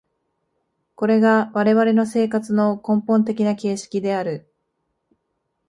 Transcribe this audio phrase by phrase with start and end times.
[0.95, 4.51] これが我々の生活の根本的な形式である。